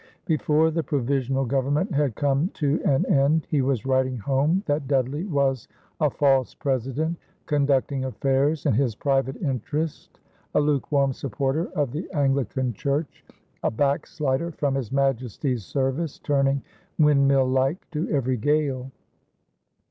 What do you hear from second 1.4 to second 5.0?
government had come to an end, he was writing home that